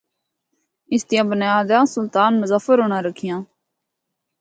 [0.93, 3.39] اس دی بنیاداں سلطان مظفر اُناں رکھیاں۔